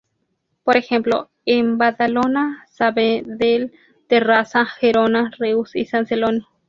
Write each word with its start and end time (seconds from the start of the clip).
Por 0.63 0.77
ejemplo 0.77 1.29
en 1.45 1.77
Badalona, 1.77 2.65
Sabadell, 2.71 3.71
Tarrasa, 4.07 4.65
Gerona, 4.65 5.29
Reus 5.37 5.75
y 5.75 5.85
San 5.85 6.07
Celoni. 6.07 6.41